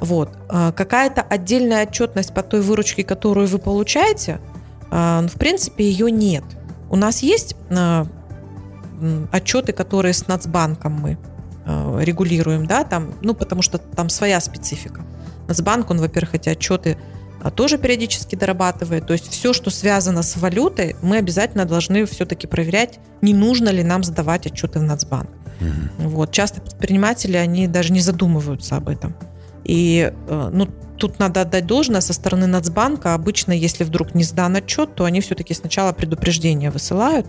Вот. 0.00 0.36
А, 0.48 0.72
какая-то 0.72 1.22
отдельная 1.22 1.84
отчетность 1.84 2.34
по 2.34 2.42
той 2.42 2.60
выручке, 2.60 3.04
которую 3.04 3.46
вы 3.48 3.58
получаете, 3.58 4.40
ну, 4.90 5.28
в 5.28 5.34
принципе, 5.34 5.84
ее 5.84 6.10
нет. 6.10 6.44
У 6.88 6.96
нас 6.96 7.22
есть 7.22 7.54
отчеты, 9.30 9.74
которые 9.74 10.14
с 10.14 10.26
Нацбанком 10.28 10.92
мы 10.92 11.18
регулируем, 12.02 12.66
да, 12.66 12.84
там, 12.84 13.12
ну, 13.20 13.34
потому 13.34 13.60
что 13.60 13.76
там 13.76 14.08
своя 14.08 14.40
специфика. 14.40 15.02
Нацбанк, 15.46 15.90
он, 15.90 15.98
во-первых, 15.98 16.36
эти 16.36 16.48
отчеты 16.48 16.96
а, 16.96 16.98
тоже 17.50 17.78
периодически 17.78 18.34
дорабатывает. 18.36 19.06
То 19.06 19.12
есть 19.12 19.30
все, 19.30 19.52
что 19.52 19.70
связано 19.70 20.22
с 20.22 20.36
валютой, 20.36 20.96
мы 21.02 21.18
обязательно 21.18 21.64
должны 21.64 22.04
все-таки 22.06 22.46
проверять, 22.46 22.98
не 23.22 23.34
нужно 23.34 23.68
ли 23.68 23.82
нам 23.82 24.04
сдавать 24.04 24.46
отчеты 24.46 24.78
в 24.78 24.82
Нацбанк. 24.82 25.30
Угу. 25.60 26.08
Вот. 26.08 26.32
Часто 26.32 26.60
предприниматели, 26.60 27.36
они 27.36 27.66
даже 27.66 27.92
не 27.92 28.00
задумываются 28.00 28.76
об 28.76 28.88
этом. 28.88 29.14
И 29.64 30.12
э, 30.28 30.50
ну, 30.52 30.68
тут 30.98 31.18
надо 31.18 31.42
отдать 31.42 31.66
должное 31.66 32.00
со 32.00 32.12
стороны 32.12 32.46
Нацбанка. 32.46 33.14
Обычно, 33.14 33.52
если 33.52 33.84
вдруг 33.84 34.14
не 34.14 34.24
сдан 34.24 34.56
отчет, 34.56 34.94
то 34.94 35.04
они 35.04 35.20
все-таки 35.20 35.54
сначала 35.54 35.92
предупреждение 35.92 36.70
высылают. 36.70 37.26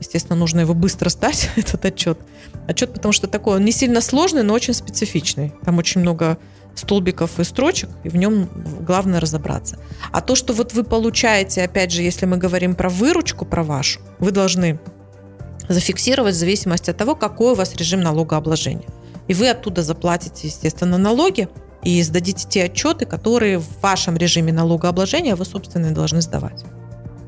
Естественно, 0.00 0.36
нужно 0.36 0.60
его 0.60 0.74
быстро 0.74 1.08
сдать, 1.08 1.50
этот 1.56 1.84
отчет. 1.84 2.18
Отчет, 2.66 2.92
потому 2.92 3.12
что 3.12 3.26
такой, 3.26 3.56
он 3.56 3.64
не 3.64 3.72
сильно 3.72 4.00
сложный, 4.00 4.42
но 4.42 4.54
очень 4.54 4.74
специфичный. 4.74 5.54
Там 5.64 5.78
очень 5.78 6.00
много 6.00 6.38
столбиков 6.76 7.40
и 7.40 7.44
строчек, 7.44 7.90
и 8.04 8.08
в 8.08 8.16
нем 8.16 8.48
главное 8.80 9.20
разобраться. 9.20 9.78
А 10.12 10.20
то, 10.20 10.36
что 10.36 10.52
вот 10.52 10.74
вы 10.74 10.84
получаете, 10.84 11.62
опять 11.62 11.90
же, 11.90 12.02
если 12.02 12.26
мы 12.26 12.36
говорим 12.36 12.74
про 12.74 12.88
выручку, 12.88 13.44
про 13.44 13.62
вашу, 13.62 14.00
вы 14.18 14.30
должны 14.30 14.78
зафиксировать 15.68 16.34
в 16.34 16.38
зависимости 16.38 16.90
от 16.90 16.96
того, 16.96 17.14
какой 17.16 17.52
у 17.52 17.54
вас 17.54 17.74
режим 17.74 18.00
налогообложения. 18.00 18.86
И 19.26 19.34
вы 19.34 19.48
оттуда 19.48 19.82
заплатите, 19.82 20.46
естественно, 20.46 20.98
налоги 20.98 21.48
и 21.82 22.02
сдадите 22.02 22.46
те 22.48 22.64
отчеты, 22.64 23.06
которые 23.06 23.58
в 23.58 23.80
вашем 23.80 24.16
режиме 24.16 24.52
налогообложения 24.52 25.34
вы, 25.34 25.44
собственно, 25.44 25.92
должны 25.92 26.20
сдавать. 26.20 26.64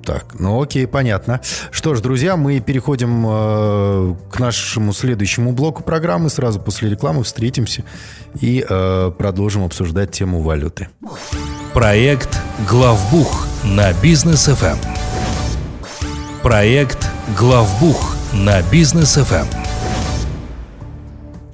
Так, 0.08 0.24
ну 0.38 0.62
окей, 0.62 0.86
понятно. 0.86 1.42
Что 1.70 1.94
ж, 1.94 2.00
друзья, 2.00 2.38
мы 2.38 2.60
переходим 2.60 3.26
э, 3.28 4.14
к 4.32 4.38
нашему 4.38 4.94
следующему 4.94 5.52
блоку 5.52 5.82
программы. 5.82 6.30
Сразу 6.30 6.58
после 6.58 6.88
рекламы 6.88 7.24
встретимся 7.24 7.84
и 8.40 8.64
э, 8.66 9.12
продолжим 9.18 9.64
обсуждать 9.64 10.10
тему 10.10 10.40
валюты. 10.40 10.88
Проект 11.74 12.40
«Главбух» 12.66 13.46
на 13.62 13.92
бизнес 14.00 14.48
FM. 14.48 14.78
Эм. 14.78 14.78
Проект 16.42 17.06
«Главбух» 17.36 18.16
на 18.32 18.62
бизнес 18.62 19.18
FM. 19.18 19.67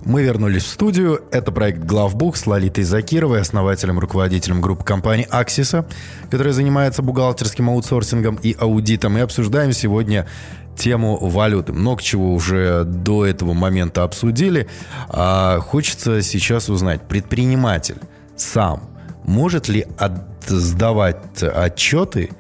Мы 0.04 0.22
вернулись 0.22 0.64
в 0.64 0.68
студию. 0.68 1.22
Это 1.30 1.50
проект 1.50 1.78
«Главбух» 1.78 2.36
с 2.36 2.46
Лолитой 2.46 2.84
Закировой, 2.84 3.40
основателем, 3.40 3.98
руководителем 3.98 4.60
группы 4.60 4.84
компании 4.84 5.26
«Аксиса», 5.30 5.86
которая 6.30 6.52
занимается 6.52 7.00
бухгалтерским 7.02 7.70
аутсорсингом 7.70 8.36
и 8.36 8.54
аудитом. 8.58 9.16
И 9.16 9.20
обсуждаем 9.20 9.72
сегодня 9.72 10.26
тему 10.76 11.16
валюты. 11.16 11.72
Много 11.72 12.02
чего 12.02 12.34
уже 12.34 12.84
до 12.84 13.24
этого 13.24 13.54
момента 13.54 14.02
обсудили. 14.02 14.68
А 15.08 15.60
хочется 15.60 16.20
сейчас 16.20 16.68
узнать, 16.68 17.08
предприниматель 17.08 17.96
сам 18.36 18.90
может 19.24 19.68
ли 19.68 19.86
сдавать 20.46 21.42
отчеты, 21.42 22.30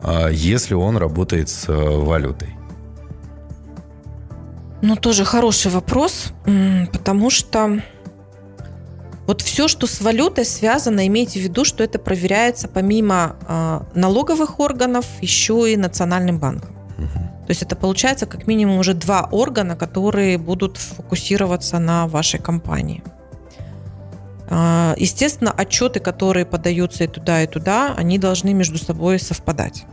а, 0.00 0.28
если 0.28 0.74
он 0.74 0.96
работает 0.96 1.48
с 1.48 1.66
валютой? 1.68 2.56
Ну, 4.82 4.96
тоже 4.96 5.24
хороший 5.24 5.70
вопрос, 5.70 6.32
потому 6.92 7.30
что 7.30 7.80
вот 9.26 9.40
все, 9.40 9.68
что 9.68 9.86
с 9.86 10.00
валютой 10.00 10.44
связано, 10.44 11.06
имейте 11.06 11.38
в 11.38 11.42
виду, 11.42 11.64
что 11.64 11.84
это 11.84 12.00
проверяется 12.00 12.66
помимо 12.66 13.36
э, 13.46 13.80
налоговых 13.94 14.58
органов 14.58 15.06
еще 15.20 15.72
и 15.72 15.76
Национальным 15.76 16.38
банком. 16.38 16.74
То 16.98 17.50
есть 17.50 17.62
это 17.62 17.76
получается 17.76 18.26
как 18.26 18.46
минимум 18.46 18.78
уже 18.78 18.94
два 18.94 19.28
органа, 19.30 19.76
которые 19.76 20.38
будут 20.38 20.76
фокусироваться 20.76 21.78
на 21.78 22.06
вашей 22.08 22.40
компании. 22.40 23.02
Э, 24.50 24.94
естественно, 24.96 25.52
отчеты, 25.52 26.00
которые 26.00 26.44
подаются 26.44 27.04
и 27.04 27.06
туда, 27.06 27.42
и 27.42 27.46
туда, 27.46 27.94
они 27.96 28.18
должны 28.18 28.52
между 28.52 28.78
собой 28.78 29.20
совпадать. 29.20 29.84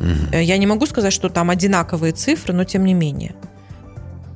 Угу. 0.00 0.38
Я 0.38 0.56
не 0.56 0.66
могу 0.66 0.86
сказать, 0.86 1.12
что 1.12 1.28
там 1.28 1.50
одинаковые 1.50 2.12
цифры, 2.12 2.54
но 2.54 2.64
тем 2.64 2.84
не 2.84 2.94
менее. 2.94 3.34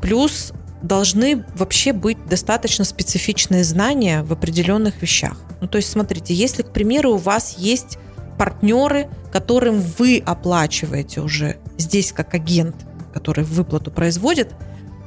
Плюс 0.02 0.52
должны 0.82 1.44
вообще 1.54 1.92
быть 1.92 2.18
достаточно 2.26 2.85
специфичные 2.85 3.64
знания 3.64 4.23
в 4.23 4.32
определенных 4.32 5.00
вещах. 5.00 5.38
Ну, 5.61 5.68
то 5.68 5.76
есть, 5.76 5.90
смотрите, 5.90 6.35
если, 6.35 6.62
к 6.62 6.73
примеру, 6.73 7.12
у 7.12 7.18
вас 7.18 7.56
есть 7.56 7.99
партнеры, 8.37 9.09
которым 9.32 9.80
вы 9.80 10.21
оплачиваете 10.25 11.21
уже 11.21 11.56
здесь 11.78 12.12
как 12.12 12.35
агент, 12.35 12.75
который 13.14 13.44
выплату 13.44 13.90
производит, 13.90 14.52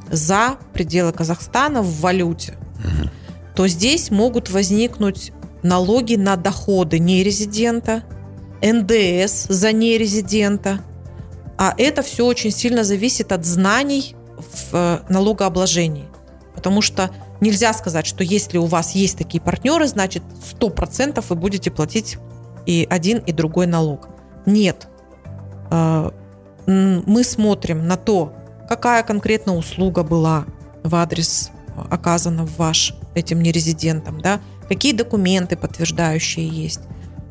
за 0.10 0.56
пределы 0.74 1.12
Казахстана 1.12 1.82
в 1.82 2.00
валюте, 2.00 2.56
угу. 2.80 3.10
то 3.56 3.68
здесь 3.68 4.12
могут 4.12 4.50
возникнуть 4.50 5.34
налоги 5.64 6.16
на 6.16 6.38
доходы 6.38 7.00
нерезидента, 7.00 8.04
НДС 8.62 9.48
за 9.50 9.72
нерезидента. 9.74 10.80
А 11.58 11.74
это 11.78 12.02
все 12.02 12.26
очень 12.26 12.52
сильно 12.52 12.84
зависит 12.84 13.32
от 13.32 13.46
знаний 13.46 14.16
в 14.38 14.74
э, 14.74 15.00
налогообложении. 15.10 16.06
Потому 16.54 16.82
что 16.82 17.12
нельзя 17.42 17.74
сказать, 17.74 18.06
что 18.06 18.24
если 18.24 18.58
у 18.58 18.66
вас 18.66 18.96
есть 18.96 19.18
такие 19.18 19.42
партнеры, 19.42 19.88
значит 19.88 20.24
100% 20.60 21.24
вы 21.28 21.36
будете 21.36 21.72
платить 21.72 22.18
и 22.66 22.88
один, 22.90 23.20
и 23.20 23.32
другой 23.32 23.68
налог. 23.68 24.08
Нет. 24.46 24.88
Э, 25.72 26.12
мы 26.66 27.24
смотрим 27.24 27.88
на 27.88 27.98
то, 27.98 28.34
какая 28.68 29.04
конкретно 29.04 29.56
услуга 29.56 30.04
была 30.04 30.46
в 30.84 30.96
адрес 30.96 31.52
оказана 31.90 32.46
в 32.46 32.58
ваш 32.58 32.96
этим 33.16 33.42
нерезидентам, 33.42 34.22
да, 34.22 34.40
какие 34.68 34.94
документы 34.94 35.58
подтверждающие 35.58 36.48
есть. 36.48 36.82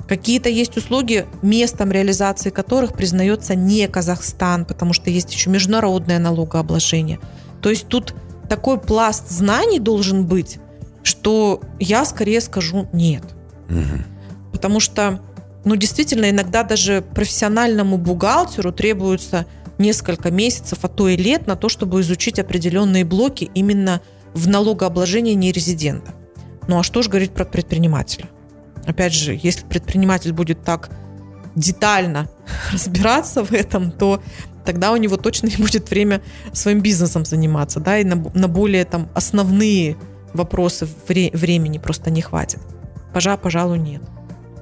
Какие-то 0.08 0.48
есть 0.48 0.76
услуги, 0.76 1.26
местом 1.42 1.90
реализации 1.90 2.50
которых 2.50 2.94
признается 2.94 3.54
не 3.54 3.88
Казахстан, 3.88 4.64
потому 4.64 4.92
что 4.92 5.10
есть 5.10 5.32
еще 5.32 5.50
международное 5.50 6.18
налогообложение. 6.18 7.20
То 7.62 7.70
есть 7.70 7.88
тут 7.88 8.14
такой 8.48 8.78
пласт 8.78 9.30
знаний 9.30 9.78
должен 9.78 10.26
быть, 10.26 10.58
что 11.02 11.60
я 11.80 12.04
скорее 12.04 12.40
скажу 12.40 12.88
нет. 12.92 13.22
Угу. 13.70 14.52
Потому 14.52 14.80
что, 14.80 15.20
ну, 15.64 15.76
действительно, 15.76 16.28
иногда 16.28 16.62
даже 16.62 17.02
профессиональному 17.14 17.96
бухгалтеру 17.96 18.72
требуется 18.72 19.46
несколько 19.78 20.30
месяцев, 20.30 20.80
а 20.82 20.88
то 20.88 21.08
и 21.08 21.16
лет 21.16 21.46
на 21.46 21.56
то, 21.56 21.68
чтобы 21.68 22.00
изучить 22.02 22.38
определенные 22.38 23.04
блоки 23.04 23.50
именно 23.54 24.00
в 24.34 24.48
налогообложении 24.48 25.34
нерезидента. 25.34 26.12
Ну 26.66 26.78
а 26.78 26.82
что 26.82 27.02
же 27.02 27.10
говорить 27.10 27.32
про 27.32 27.44
предпринимателя? 27.44 28.28
Опять 28.86 29.12
же, 29.12 29.38
если 29.40 29.64
предприниматель 29.66 30.32
будет 30.32 30.62
так 30.62 30.90
детально 31.54 32.28
разбираться 32.72 33.44
в 33.44 33.52
этом, 33.52 33.90
то 33.90 34.22
тогда 34.64 34.92
у 34.92 34.96
него 34.96 35.16
точно 35.16 35.48
не 35.48 35.56
будет 35.56 35.90
время 35.90 36.22
своим 36.52 36.80
бизнесом 36.80 37.24
заниматься, 37.24 37.80
да, 37.80 37.98
и 37.98 38.04
на, 38.04 38.16
на 38.34 38.48
более 38.48 38.84
там 38.84 39.08
основные 39.14 39.96
вопросы 40.32 40.88
вре, 41.08 41.30
времени 41.32 41.78
просто 41.78 42.10
не 42.10 42.22
хватит. 42.22 42.60
Пожа, 43.12 43.36
пожалуй, 43.36 43.78
нет. 43.78 44.02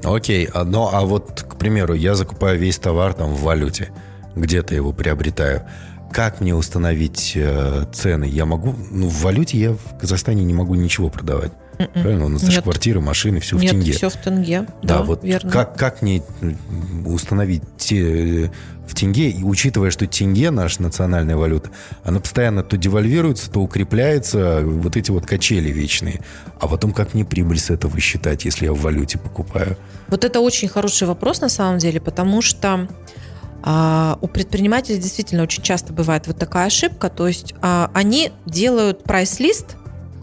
Окей, 0.04 0.46
okay. 0.46 0.64
ну 0.64 0.88
а 0.92 1.02
вот, 1.02 1.46
к 1.48 1.56
примеру, 1.56 1.94
я 1.94 2.14
закупаю 2.14 2.58
весь 2.58 2.78
товар 2.78 3.14
там 3.14 3.32
в 3.32 3.42
валюте, 3.42 3.90
где-то 4.34 4.74
его 4.74 4.92
приобретаю. 4.92 5.62
Как 6.12 6.40
мне 6.40 6.54
установить 6.54 7.32
э, 7.36 7.86
цены? 7.92 8.24
Я 8.24 8.44
могу, 8.44 8.74
ну 8.90 9.08
в 9.08 9.22
валюте 9.22 9.58
я 9.58 9.72
в 9.72 9.98
Казахстане 9.98 10.44
не 10.44 10.52
могу 10.52 10.74
ничего 10.74 11.08
продавать. 11.08 11.52
Mm-mm. 11.78 12.02
Правильно? 12.02 12.26
У 12.26 12.28
нас 12.28 12.42
даже 12.42 12.62
квартиры, 12.62 13.00
машины, 13.00 13.40
все 13.40 13.56
Нет, 13.56 13.72
в 13.72 13.74
тенге. 13.74 13.92
все 13.92 14.10
в 14.10 14.16
тенге. 14.16 14.66
Да, 14.82 14.98
да 14.98 15.02
вот 15.02 15.24
верно. 15.24 15.50
Как, 15.50 15.76
как 15.76 16.02
мне 16.02 16.22
установить 17.04 17.62
те, 17.78 18.50
в 18.86 18.94
тенге, 18.94 19.30
и 19.30 19.42
учитывая, 19.42 19.90
что 19.90 20.06
тенге, 20.06 20.50
наша 20.50 20.82
национальная 20.82 21.36
валюта, 21.36 21.70
она 22.04 22.20
постоянно 22.20 22.62
то 22.62 22.76
девальвируется, 22.76 23.50
то 23.50 23.60
укрепляется, 23.60 24.62
вот 24.64 24.96
эти 24.96 25.10
вот 25.10 25.24
качели 25.26 25.70
вечные. 25.70 26.20
А 26.60 26.68
потом 26.68 26.92
как 26.92 27.14
мне 27.14 27.24
прибыль 27.24 27.58
с 27.58 27.70
этого 27.70 27.98
считать, 28.00 28.44
если 28.44 28.66
я 28.66 28.72
в 28.72 28.80
валюте 28.80 29.18
покупаю? 29.18 29.76
Вот 30.08 30.24
это 30.24 30.40
очень 30.40 30.68
хороший 30.68 31.06
вопрос 31.06 31.40
на 31.40 31.48
самом 31.48 31.78
деле, 31.78 32.00
потому 32.00 32.42
что 32.42 32.88
а, 33.62 34.18
у 34.20 34.26
предпринимателей 34.26 34.98
действительно 34.98 35.42
очень 35.44 35.62
часто 35.62 35.92
бывает 35.92 36.26
вот 36.26 36.36
такая 36.36 36.66
ошибка, 36.66 37.08
то 37.08 37.28
есть 37.28 37.54
а, 37.62 37.90
они 37.94 38.32
делают 38.44 39.04
прайс-лист 39.04 39.76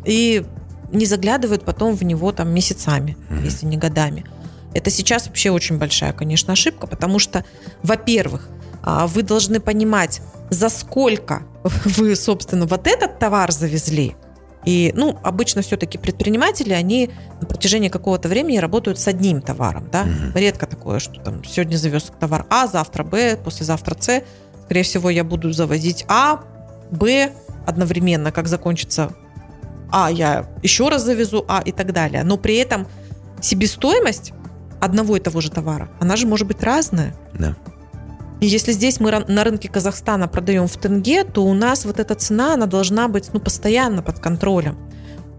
и 0.06 0.44
не 0.92 1.06
заглядывают 1.06 1.64
потом 1.64 1.96
в 1.96 2.04
него 2.04 2.32
там 2.32 2.50
месяцами, 2.50 3.18
mm-hmm. 3.30 3.44
если 3.44 3.66
не 3.66 3.78
годами. 3.78 4.26
Это 4.74 4.92
сейчас 4.92 5.28
вообще 5.28 5.52
очень 5.52 5.78
большая, 5.78 6.14
конечно, 6.14 6.54
ошибка, 6.54 6.88
потому 6.88 7.20
что, 7.20 7.44
во-первых, 7.84 8.48
а, 8.84 9.08
вы 9.08 9.24
должны 9.24 9.60
понимать, 9.60 10.22
за 10.50 10.70
сколько 10.70 11.44
вы, 11.64 12.16
собственно, 12.16 12.66
вот 12.66 12.88
этот 12.88 13.20
товар 13.20 13.52
завезли. 13.52 14.16
И, 14.66 14.92
ну, 14.96 15.18
обычно 15.24 15.62
все-таки 15.62 15.98
предприниматели, 15.98 16.74
они 16.74 17.10
на 17.40 17.48
протяжении 17.48 17.90
какого-то 17.90 18.28
времени 18.28 18.58
работают 18.58 19.00
с 19.00 19.08
одним 19.08 19.42
товаром, 19.42 19.90
да. 19.92 20.04
Mm-hmm. 20.04 20.40
Редко 20.40 20.68
такое, 20.68 21.00
что 21.00 21.20
там 21.22 21.44
сегодня 21.44 21.78
завез 21.78 22.12
товар 22.20 22.46
А, 22.50 22.68
завтра 22.68 23.04
Б, 23.04 23.38
послезавтра 23.38 23.96
С. 24.00 24.24
Скорее 24.66 24.84
всего, 24.84 25.10
я 25.10 25.24
буду 25.24 25.52
завозить 25.54 26.06
А, 26.08 26.44
Б 26.92 27.32
одновременно, 27.66 28.32
как 28.32 28.48
закончится 28.48 29.14
а, 29.92 30.12
я 30.12 30.48
еще 30.64 30.90
раз 30.90 31.04
завезу 31.04 31.46
А 31.48 31.62
и 31.64 31.72
так 31.72 31.94
далее. 31.94 32.24
Но 32.24 32.38
при 32.38 32.56
этом 32.56 32.88
себестоимость 33.42 34.34
одного 34.80 35.18
и 35.18 35.20
того 35.20 35.42
же 35.42 35.52
товара, 35.52 35.90
она 36.00 36.16
же 36.16 36.28
может 36.28 36.48
быть 36.48 36.64
разная. 36.64 37.16
Да. 37.34 37.56
И 38.40 38.48
если 38.48 38.72
здесь 38.72 39.00
мы 39.00 39.12
на 39.12 39.44
рынке 39.44 39.68
Казахстана 39.68 40.28
продаем 40.28 40.68
в 40.68 40.78
тенге, 40.78 41.26
то 41.26 41.44
у 41.44 41.54
нас 41.54 41.86
вот 41.86 42.00
эта 42.00 42.16
цена, 42.16 42.54
она 42.54 42.68
должна 42.68 43.08
быть 43.10 43.30
ну, 43.34 43.40
постоянно 43.40 44.02
под 44.02 44.20
контролем. 44.20 44.78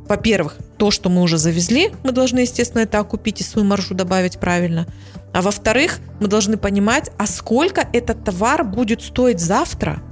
Во-первых, 0.06 0.56
то, 0.76 0.90
что 0.90 1.08
мы 1.08 1.22
уже 1.22 1.38
завезли, 1.38 1.92
мы 2.02 2.12
должны, 2.12 2.40
естественно, 2.40 2.82
это 2.82 2.98
окупить 2.98 3.40
и 3.40 3.44
свою 3.44 3.66
маржу 3.66 3.94
добавить 3.94 4.38
правильно. 4.38 4.86
А 5.32 5.40
во-вторых, 5.40 6.00
мы 6.18 6.26
должны 6.26 6.56
понимать, 6.56 7.10
а 7.16 7.26
сколько 7.26 7.86
этот 7.92 8.24
товар 8.24 8.64
будет 8.64 9.02
стоить 9.02 9.40
завтра, 9.40 10.02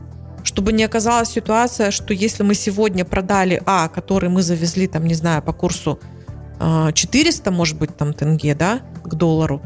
чтобы 0.49 0.73
не 0.73 0.83
оказалась 0.83 1.29
ситуация, 1.29 1.91
что 1.91 2.15
если 2.15 2.43
мы 2.43 2.55
сегодня 2.55 3.05
продали 3.05 3.63
А, 3.67 3.89
который 3.89 4.31
мы 4.31 4.41
завезли, 4.41 4.87
там, 4.87 5.05
не 5.05 5.13
знаю, 5.13 5.43
по 5.43 5.53
курсу 5.53 6.01
400, 6.59 7.51
а, 7.51 7.53
может 7.53 7.79
быть, 7.79 7.95
там, 7.99 8.15
тенге, 8.15 8.55
да, 8.55 8.81
к 9.05 9.15
доллару, 9.15 9.61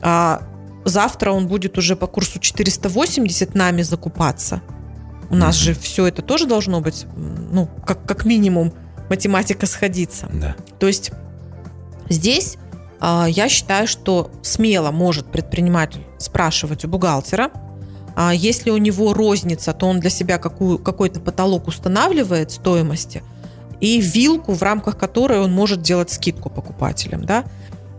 а 0.00 0.40
завтра 0.86 1.32
он 1.32 1.48
будет 1.48 1.76
уже 1.76 1.96
по 1.96 2.06
курсу 2.06 2.38
480 2.38 3.54
нами 3.54 3.82
закупаться. 3.82 4.62
У 5.28 5.36
нас 5.36 5.54
же 5.54 5.74
все 5.74 6.06
это 6.06 6.22
тоже 6.22 6.46
должно 6.46 6.80
быть, 6.80 7.04
ну, 7.14 7.68
как, 7.86 8.06
как 8.06 8.24
минимум, 8.24 8.72
математика 9.10 9.66
сходиться. 9.66 10.30
Да. 10.32 10.56
То 10.78 10.86
есть 10.86 11.12
здесь 12.08 12.56
э, 13.02 13.26
я 13.28 13.50
считаю, 13.50 13.86
что 13.86 14.30
смело 14.40 14.92
может 14.92 15.30
предприниматель 15.30 16.06
спрашивать 16.18 16.86
у 16.86 16.88
бухгалтера, 16.88 17.50
если 18.32 18.70
у 18.70 18.76
него 18.76 19.14
розница, 19.14 19.72
то 19.72 19.86
он 19.86 20.00
для 20.00 20.10
себя 20.10 20.38
какую, 20.38 20.78
какой-то 20.78 21.20
потолок 21.20 21.68
устанавливает 21.68 22.50
стоимости 22.50 23.22
и 23.80 24.00
вилку, 24.00 24.52
в 24.52 24.62
рамках 24.62 24.96
которой 24.96 25.40
он 25.40 25.52
может 25.52 25.82
делать 25.82 26.10
скидку 26.10 26.50
покупателям. 26.50 27.24
Да? 27.24 27.44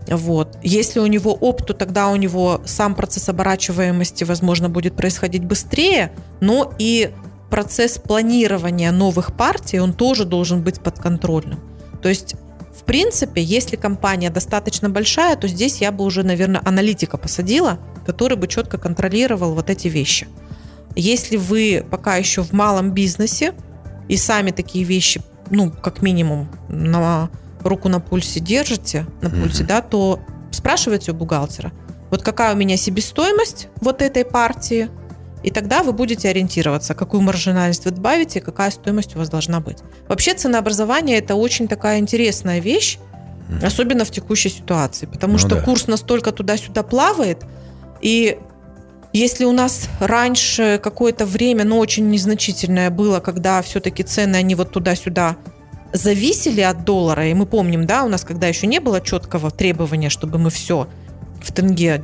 Вот. 0.08 0.58
Если 0.62 1.00
у 1.00 1.06
него 1.06 1.32
опт, 1.32 1.66
то 1.66 1.74
тогда 1.74 2.08
у 2.08 2.16
него 2.16 2.60
сам 2.64 2.94
процесс 2.94 3.28
оборачиваемости, 3.28 4.24
возможно, 4.24 4.68
будет 4.68 4.96
происходить 4.96 5.44
быстрее, 5.44 6.12
но 6.40 6.72
и 6.78 7.10
процесс 7.50 7.98
планирования 7.98 8.92
новых 8.92 9.34
партий, 9.34 9.78
он 9.78 9.92
тоже 9.92 10.24
должен 10.24 10.62
быть 10.62 10.80
подконтрольным. 10.80 11.60
То 12.02 12.08
есть, 12.08 12.34
в 12.84 12.86
принципе, 12.86 13.42
если 13.42 13.76
компания 13.76 14.28
достаточно 14.28 14.90
большая, 14.90 15.36
то 15.36 15.48
здесь 15.48 15.80
я 15.80 15.90
бы 15.90 16.04
уже, 16.04 16.22
наверное, 16.22 16.60
аналитика 16.66 17.16
посадила, 17.16 17.78
который 18.04 18.36
бы 18.36 18.46
четко 18.46 18.76
контролировал 18.76 19.54
вот 19.54 19.70
эти 19.70 19.88
вещи. 19.88 20.28
Если 20.94 21.38
вы 21.38 21.82
пока 21.90 22.16
еще 22.16 22.42
в 22.42 22.52
малом 22.52 22.90
бизнесе 22.90 23.54
и 24.06 24.18
сами 24.18 24.50
такие 24.50 24.84
вещи, 24.84 25.22
ну, 25.48 25.70
как 25.70 26.02
минимум, 26.02 26.50
на 26.68 27.30
руку 27.62 27.88
на 27.88 28.00
пульсе 28.00 28.38
держите, 28.38 29.06
на 29.22 29.30
пульсе, 29.30 29.62
mm-hmm. 29.62 29.66
да, 29.66 29.80
то 29.80 30.20
спрашивайте 30.50 31.12
у 31.12 31.14
бухгалтера, 31.14 31.72
вот 32.10 32.22
какая 32.22 32.52
у 32.52 32.56
меня 32.58 32.76
себестоимость 32.76 33.68
вот 33.80 34.02
этой 34.02 34.26
партии, 34.26 34.90
и 35.44 35.50
тогда 35.50 35.82
вы 35.82 35.92
будете 35.92 36.28
ориентироваться, 36.30 36.94
какую 36.94 37.20
маржинальность 37.20 37.84
вы 37.84 37.90
добавите, 37.90 38.40
какая 38.40 38.70
стоимость 38.70 39.14
у 39.14 39.18
вас 39.18 39.28
должна 39.28 39.60
быть. 39.60 39.78
Вообще 40.08 40.34
ценообразование– 40.34 41.18
это 41.18 41.34
очень 41.34 41.68
такая 41.68 41.98
интересная 41.98 42.60
вещь, 42.60 42.98
особенно 43.62 44.04
в 44.04 44.10
текущей 44.10 44.48
ситуации, 44.48 45.06
потому 45.06 45.34
ну, 45.34 45.38
что 45.38 45.56
да. 45.56 45.60
курс 45.60 45.86
настолько 45.86 46.32
туда-сюда 46.32 46.82
плавает, 46.82 47.44
и 48.00 48.38
если 49.12 49.44
у 49.44 49.52
нас 49.52 49.88
раньше 50.00 50.80
какое-то 50.82 51.26
время, 51.26 51.64
но 51.64 51.78
очень 51.78 52.10
незначительное 52.10 52.90
было, 52.90 53.20
когда 53.20 53.62
все-таки 53.62 54.02
цены, 54.02 54.36
они 54.36 54.54
вот 54.54 54.72
туда-сюда 54.72 55.36
зависели 55.92 56.62
от 56.62 56.84
доллара, 56.84 57.28
и 57.28 57.34
мы 57.34 57.46
помним, 57.46 57.86
да, 57.86 58.02
у 58.02 58.08
нас 58.08 58.24
когда 58.24 58.48
еще 58.48 58.66
не 58.66 58.80
было 58.80 59.00
четкого 59.00 59.50
требования, 59.50 60.08
чтобы 60.08 60.38
мы 60.38 60.50
все 60.50 60.88
в 61.40 61.52
тенге 61.52 62.02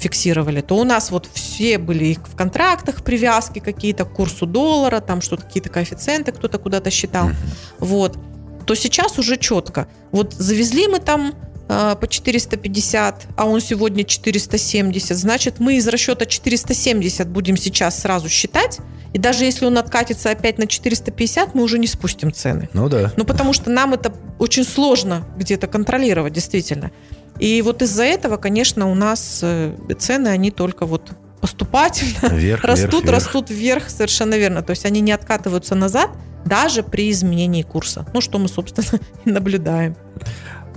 фиксировали, 0.00 0.60
то 0.60 0.76
у 0.76 0.84
нас 0.84 1.10
вот 1.10 1.28
все 1.32 1.78
были 1.78 2.14
в 2.14 2.34
контрактах 2.36 3.04
привязки 3.04 3.58
какие-то 3.58 4.04
к 4.04 4.12
курсу 4.12 4.46
доллара, 4.46 5.00
там 5.00 5.20
что-то 5.20 5.44
какие-то 5.44 5.68
коэффициенты 5.68 6.32
кто-то 6.32 6.58
куда-то 6.58 6.90
считал, 6.90 7.28
mm-hmm. 7.28 7.34
вот, 7.78 8.18
то 8.66 8.74
сейчас 8.74 9.18
уже 9.18 9.36
четко. 9.36 9.88
Вот 10.10 10.32
завезли 10.32 10.88
мы 10.88 10.98
там 10.98 11.34
э, 11.70 11.96
по 12.00 12.06
450, 12.08 13.28
а 13.36 13.46
он 13.46 13.60
сегодня 13.60 14.04
470, 14.04 15.16
значит 15.16 15.60
мы 15.60 15.76
из 15.76 15.86
расчета 15.88 16.26
470 16.26 17.28
будем 17.28 17.56
сейчас 17.56 18.00
сразу 18.00 18.28
считать, 18.28 18.78
и 19.12 19.18
даже 19.18 19.44
если 19.44 19.64
он 19.64 19.78
откатится 19.78 20.30
опять 20.30 20.58
на 20.58 20.66
450, 20.66 21.54
мы 21.54 21.62
уже 21.62 21.78
не 21.78 21.86
спустим 21.86 22.32
цены. 22.32 22.68
Ну 22.72 22.88
да. 22.88 23.12
Ну 23.16 23.24
потому 23.24 23.52
что 23.52 23.70
нам 23.70 23.94
это 23.94 24.12
очень 24.38 24.64
сложно 24.64 25.24
где-то 25.36 25.66
контролировать, 25.66 26.32
действительно. 26.32 26.90
И 27.38 27.62
вот 27.62 27.82
из-за 27.82 28.04
этого, 28.04 28.36
конечно, 28.36 28.90
у 28.90 28.94
нас 28.94 29.40
э, 29.42 29.74
цены, 29.98 30.28
они 30.28 30.50
только 30.50 30.86
вот 30.86 31.10
поступательно 31.40 32.28
вверх, 32.28 32.64
растут, 32.64 33.04
вверх, 33.04 33.14
растут 33.14 33.50
вверх, 33.50 33.90
совершенно 33.90 34.34
верно. 34.34 34.62
То 34.62 34.70
есть 34.70 34.84
они 34.84 35.00
не 35.00 35.12
откатываются 35.12 35.74
назад 35.74 36.10
даже 36.44 36.82
при 36.82 37.10
изменении 37.10 37.62
курса. 37.62 38.06
Ну, 38.12 38.20
что 38.20 38.38
мы, 38.38 38.48
собственно, 38.48 39.00
и 39.24 39.30
наблюдаем. 39.30 39.96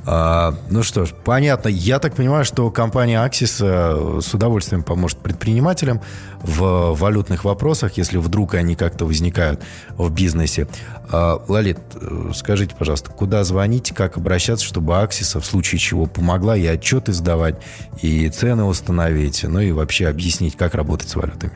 А, 0.05 0.53
ну 0.69 0.83
что 0.83 1.05
ж, 1.05 1.13
понятно. 1.23 1.69
Я 1.69 1.99
так 1.99 2.15
понимаю, 2.15 2.43
что 2.43 2.69
компания 2.71 3.25
Axis 3.25 3.59
э, 3.61 4.21
с 4.21 4.33
удовольствием 4.33 4.83
поможет 4.83 5.19
предпринимателям 5.19 6.01
в 6.41 6.93
валютных 6.93 7.45
вопросах, 7.45 7.97
если 7.97 8.17
вдруг 8.17 8.55
они 8.55 8.75
как-то 8.75 9.05
возникают 9.05 9.61
в 9.91 10.11
бизнесе. 10.11 10.67
А, 11.09 11.41
Лалит, 11.47 11.79
э, 11.95 12.31
скажите, 12.35 12.75
пожалуйста, 12.77 13.11
куда 13.11 13.45
звонить, 13.45 13.93
как 13.95 14.17
обращаться, 14.17 14.65
чтобы 14.65 14.93
Axis 14.93 15.39
в 15.39 15.45
случае 15.45 15.79
чего 15.79 16.05
помогла 16.05 16.57
и 16.57 16.65
отчеты 16.65 17.13
сдавать, 17.13 17.55
и 18.01 18.27
цены 18.29 18.65
установить, 18.65 19.43
ну 19.43 19.61
и 19.61 19.71
вообще 19.71 20.07
объяснить, 20.07 20.57
как 20.57 20.75
работать 20.75 21.07
с 21.07 21.15
валютами? 21.15 21.53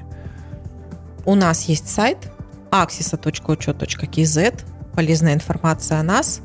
У 1.26 1.36
нас 1.36 1.64
есть 1.64 1.90
сайт 1.90 2.18
axisa.учет.kz, 2.72 4.62
полезная 4.94 5.34
информация 5.34 6.00
о 6.00 6.04
нас, 6.04 6.42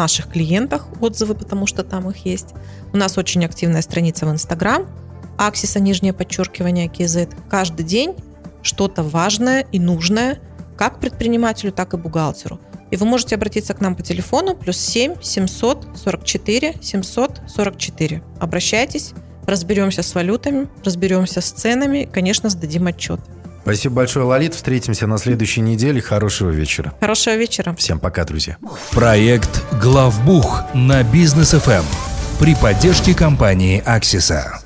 наших 0.00 0.28
клиентах 0.28 0.86
отзывы, 1.00 1.34
потому 1.34 1.66
что 1.66 1.84
там 1.84 2.08
их 2.08 2.24
есть. 2.24 2.54
У 2.92 2.96
нас 2.96 3.18
очень 3.18 3.44
активная 3.44 3.82
страница 3.82 4.26
в 4.26 4.30
Инстаграм, 4.30 4.86
Аксиса, 5.36 5.78
нижнее 5.78 6.12
подчеркивание, 6.12 6.86
KZ. 6.86 7.34
Каждый 7.50 7.84
день 7.84 8.14
что-то 8.62 9.02
важное 9.02 9.66
и 9.72 9.78
нужное 9.78 10.38
как 10.76 11.00
предпринимателю, 11.00 11.72
так 11.72 11.92
и 11.92 11.98
бухгалтеру. 11.98 12.58
И 12.90 12.96
вы 12.96 13.06
можете 13.06 13.34
обратиться 13.34 13.74
к 13.74 13.80
нам 13.80 13.94
по 13.94 14.02
телефону 14.02 14.56
плюс 14.56 14.78
7 14.78 15.22
744 15.22 16.76
744. 16.80 18.22
Обращайтесь, 18.40 19.12
разберемся 19.46 20.02
с 20.02 20.14
валютами, 20.14 20.68
разберемся 20.82 21.42
с 21.42 21.50
ценами, 21.50 22.08
конечно, 22.10 22.48
сдадим 22.48 22.86
отчет. 22.86 23.20
Спасибо 23.62 23.96
большое, 23.96 24.24
Лолит. 24.24 24.54
Встретимся 24.54 25.06
на 25.06 25.18
следующей 25.18 25.60
неделе. 25.60 26.00
Хорошего 26.00 26.50
вечера. 26.50 26.92
Хорошего 27.00 27.34
вечера. 27.36 27.74
Всем 27.76 27.98
пока, 27.98 28.24
друзья. 28.24 28.56
Проект 28.90 29.62
«Главбух» 29.80 30.62
на 30.74 31.02
Бизнес 31.02 31.50
ФМ 31.52 31.84
при 32.38 32.54
поддержке 32.54 33.14
компании 33.14 33.82
«Аксиса». 33.84 34.58